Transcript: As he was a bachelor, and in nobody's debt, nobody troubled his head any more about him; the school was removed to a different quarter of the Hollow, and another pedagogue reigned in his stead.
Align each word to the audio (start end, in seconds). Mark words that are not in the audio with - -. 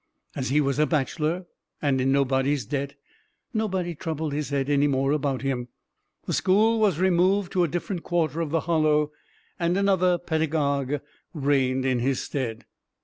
As 0.35 0.49
he 0.49 0.59
was 0.61 0.79
a 0.79 0.87
bachelor, 0.87 1.45
and 1.79 2.01
in 2.01 2.11
nobody's 2.11 2.65
debt, 2.65 2.95
nobody 3.53 3.93
troubled 3.93 4.33
his 4.33 4.49
head 4.49 4.67
any 4.67 4.87
more 4.87 5.11
about 5.11 5.43
him; 5.43 5.67
the 6.25 6.33
school 6.33 6.79
was 6.79 6.97
removed 6.97 7.51
to 7.51 7.63
a 7.63 7.67
different 7.67 8.01
quarter 8.01 8.41
of 8.41 8.49
the 8.49 8.61
Hollow, 8.61 9.11
and 9.59 9.77
another 9.77 10.17
pedagogue 10.17 11.01
reigned 11.35 11.85
in 11.85 11.99
his 11.99 12.19
stead. 12.19 12.65